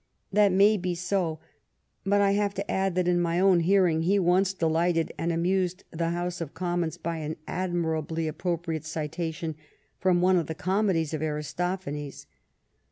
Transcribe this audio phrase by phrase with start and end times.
[0.33, 1.37] That may be so,
[2.07, 5.83] but I have to add that in my own hearing he once delighted and amused
[5.91, 9.53] the House of Commons by an admirably appropriate citation
[9.99, 12.25] from one of the comedies of Aristophanes.